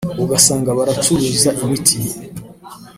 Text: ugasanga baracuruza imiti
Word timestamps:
ugasanga 0.23 0.69
baracuruza 0.77 1.49
imiti 1.65 1.97